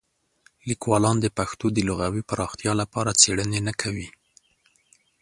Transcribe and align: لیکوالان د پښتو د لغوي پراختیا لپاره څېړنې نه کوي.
لیکوالان 0.69 1.17
د 1.21 1.27
پښتو 1.37 1.65
د 1.75 1.79
لغوي 1.89 2.23
پراختیا 2.29 2.71
لپاره 2.81 3.17
څېړنې 3.21 3.59
نه 3.67 3.73
کوي. 3.81 4.07